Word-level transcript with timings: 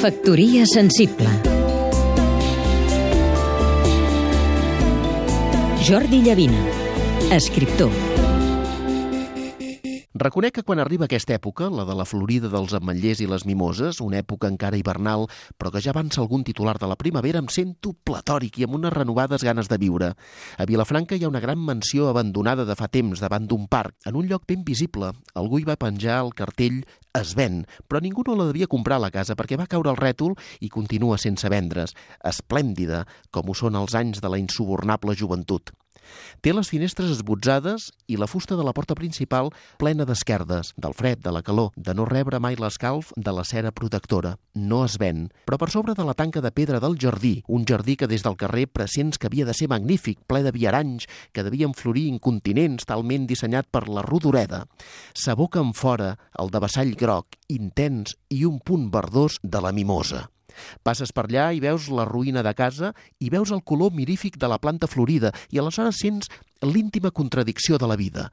Factoria 0.00 0.64
sensible. 0.64 1.28
Jordi 5.82 6.22
Llavina, 6.22 6.62
escriptor 7.32 8.27
Reconec 10.18 10.56
que 10.56 10.62
quan 10.66 10.80
arriba 10.82 11.06
aquesta 11.06 11.36
època, 11.36 11.68
la 11.70 11.84
de 11.86 11.94
la 11.94 12.02
florida 12.02 12.48
dels 12.50 12.72
ametllers 12.74 13.20
i 13.22 13.28
les 13.30 13.44
mimoses, 13.46 14.00
una 14.02 14.18
època 14.18 14.48
encara 14.50 14.74
hivernal, 14.74 15.28
però 15.54 15.70
que 15.70 15.78
ja 15.84 15.92
avança 15.92 16.18
algun 16.18 16.42
titular 16.42 16.74
de 16.82 16.88
la 16.90 16.96
primavera, 16.98 17.38
em 17.38 17.46
sento 17.54 17.92
platòric 17.94 18.58
i 18.58 18.66
amb 18.66 18.74
unes 18.80 18.96
renovades 18.96 19.46
ganes 19.46 19.70
de 19.70 19.78
viure. 19.78 20.08
A 20.58 20.66
Vilafranca 20.66 21.14
hi 21.14 21.22
ha 21.22 21.30
una 21.30 21.44
gran 21.44 21.62
mansió 21.62 22.08
abandonada 22.10 22.66
de 22.66 22.74
fa 22.74 22.90
temps 22.90 23.22
davant 23.22 23.46
d'un 23.46 23.70
parc, 23.70 23.94
en 24.10 24.18
un 24.18 24.26
lloc 24.26 24.42
ben 24.50 24.66
visible. 24.66 25.12
Algú 25.38 25.62
hi 25.62 25.68
va 25.70 25.78
penjar 25.78 26.18
el 26.24 26.34
cartell 26.34 26.82
es 27.14 27.36
ven, 27.38 27.62
però 27.86 28.02
ningú 28.02 28.26
no 28.26 28.34
la 28.34 28.50
devia 28.50 28.66
comprar 28.66 28.98
la 28.98 29.14
casa 29.14 29.38
perquè 29.38 29.54
va 29.54 29.70
caure 29.70 29.94
el 29.94 30.02
rètol 30.02 30.34
i 30.58 30.68
continua 30.68 31.18
sense 31.22 31.46
vendre's. 31.46 31.94
Esplèndida, 32.26 33.04
com 33.30 33.46
ho 33.46 33.54
són 33.54 33.78
els 33.78 33.94
anys 33.94 34.18
de 34.18 34.34
la 34.34 34.42
insubornable 34.42 35.14
joventut. 35.14 35.70
Té 36.40 36.52
les 36.54 36.68
finestres 36.70 37.10
esbotzades 37.12 37.88
i 38.06 38.16
la 38.16 38.28
fusta 38.30 38.56
de 38.56 38.64
la 38.66 38.74
porta 38.76 38.96
principal 38.98 39.50
plena 39.78 40.06
d'esquerdes, 40.08 40.72
del 40.76 40.94
fred, 40.94 41.22
de 41.24 41.32
la 41.34 41.42
calor, 41.42 41.72
de 41.76 41.94
no 41.94 42.06
rebre 42.08 42.40
mai 42.40 42.56
l'escalf 42.56 43.12
de 43.16 43.34
la 43.34 43.44
cera 43.44 43.72
protectora. 43.72 44.36
No 44.54 44.84
es 44.84 44.98
ven, 44.98 45.28
però 45.46 45.58
per 45.60 45.70
sobre 45.74 45.94
de 45.98 46.06
la 46.06 46.14
tanca 46.14 46.42
de 46.44 46.52
pedra 46.54 46.80
del 46.80 46.98
jardí, 47.00 47.42
un 47.46 47.66
jardí 47.68 47.96
que 47.96 48.08
des 48.10 48.24
del 48.26 48.38
carrer 48.38 48.66
pressents 48.70 49.18
que 49.18 49.28
havia 49.28 49.46
de 49.46 49.54
ser 49.54 49.68
magnífic, 49.68 50.22
ple 50.26 50.42
de 50.46 50.54
viaranys, 50.54 51.08
que 51.32 51.44
devien 51.46 51.74
florir 51.74 52.08
incontinents 52.08 52.88
talment 52.88 53.26
dissenyat 53.28 53.68
per 53.70 53.86
la 53.88 54.02
rodoreda, 54.06 54.64
s'aboca 55.14 55.60
en 55.64 55.74
fora 55.74 56.14
el 56.38 56.50
de 56.54 56.62
vassall 56.62 56.96
groc, 56.98 57.38
intens 57.48 58.16
i 58.30 58.44
un 58.48 58.58
punt 58.60 58.90
verdós 58.94 59.38
de 59.42 59.62
la 59.62 59.72
mimosa. 59.72 60.28
Passes 60.82 61.12
per 61.14 61.26
allà 61.26 61.50
i 61.52 61.62
veus 61.64 61.88
la 61.92 62.06
ruïna 62.08 62.44
de 62.46 62.54
casa 62.54 62.92
i 63.18 63.30
veus 63.32 63.52
el 63.54 63.64
color 63.64 63.94
mirífic 63.94 64.38
de 64.38 64.50
la 64.50 64.60
planta 64.62 64.90
florida 64.90 65.32
i 65.50 65.58
aleshores 65.58 66.00
sents 66.02 66.30
l'íntima 66.62 67.12
contradicció 67.14 67.78
de 67.78 67.86
la 67.86 67.96
vida 67.96 68.28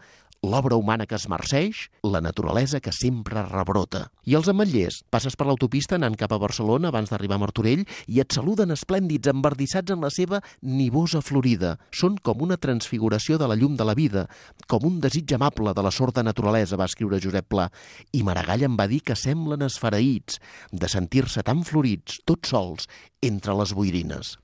l'obra 0.46 0.78
humana 0.78 1.08
que 1.10 1.18
es 1.18 1.28
marceix, 1.32 1.88
la 2.06 2.22
naturalesa 2.22 2.80
que 2.80 2.94
sempre 2.94 3.44
rebrota. 3.48 4.06
I 4.26 4.38
els 4.38 4.50
ametllers, 4.52 5.02
passes 5.14 5.36
per 5.38 5.48
l'autopista 5.50 5.98
anant 5.98 6.16
cap 6.20 6.34
a 6.34 6.40
Barcelona 6.42 6.92
abans 6.92 7.12
d'arribar 7.12 7.40
a 7.40 7.44
Martorell 7.44 7.84
i 8.08 8.22
et 8.22 8.36
saluden 8.36 8.74
esplèndids, 8.76 9.30
embardissats 9.32 9.94
en 9.94 10.06
la 10.06 10.12
seva 10.14 10.42
nivosa 10.62 11.22
florida. 11.26 11.76
Són 11.92 12.20
com 12.22 12.46
una 12.46 12.60
transfiguració 12.62 13.40
de 13.42 13.50
la 13.50 13.58
llum 13.58 13.76
de 13.78 13.88
la 13.88 13.98
vida, 13.98 14.28
com 14.70 14.86
un 14.88 15.00
desig 15.04 15.36
amable 15.36 15.74
de 15.74 15.86
la 15.86 15.94
sorda 15.94 16.24
naturalesa, 16.24 16.78
va 16.78 16.90
escriure 16.90 17.22
Josep 17.22 17.50
Pla. 17.50 17.70
I 18.14 18.24
Maragall 18.24 18.68
em 18.70 18.78
va 18.78 18.90
dir 18.92 19.02
que 19.06 19.18
semblen 19.18 19.66
esferaïts, 19.66 20.40
de 20.72 20.90
sentir-se 20.92 21.44
tan 21.46 21.66
florits, 21.66 22.22
tots 22.26 22.54
sols, 22.54 22.90
entre 23.28 23.56
les 23.58 23.73
boirines. 23.76 24.36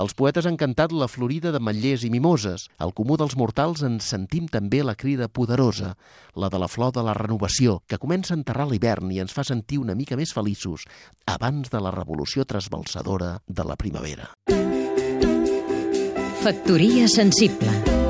Els 0.00 0.14
poetes 0.18 0.46
han 0.48 0.58
cantat 0.60 0.92
la 0.92 1.08
florida 1.08 1.52
de 1.54 1.60
matllers 1.62 2.04
i 2.06 2.10
mimoses. 2.10 2.68
Al 2.78 2.94
comú 2.96 3.18
dels 3.20 3.36
mortals 3.38 3.84
ens 3.86 4.08
sentim 4.12 4.48
també 4.50 4.82
la 4.84 4.96
crida 4.98 5.28
poderosa, 5.28 5.94
la 6.34 6.50
de 6.50 6.58
la 6.58 6.68
flor 6.68 6.94
de 6.96 7.04
la 7.06 7.14
renovació, 7.14 7.80
que 7.86 8.00
comença 8.00 8.34
a 8.34 8.40
enterrar 8.40 8.68
l'hivern 8.70 9.12
i 9.12 9.20
ens 9.22 9.34
fa 9.36 9.44
sentir 9.46 9.78
una 9.78 9.94
mica 9.94 10.18
més 10.18 10.34
feliços 10.36 10.86
abans 11.26 11.70
de 11.70 11.80
la 11.80 11.94
revolució 11.94 12.44
trasbalsadora 12.44 13.38
de 13.46 13.64
la 13.64 13.76
primavera. 13.76 14.32
Factoria 16.40 17.06
sensible 17.08 18.00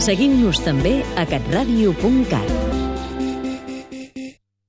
Seguim-nos 0.00 0.62
també 0.64 1.02
a 1.20 1.26
catradio.cat 1.28 2.69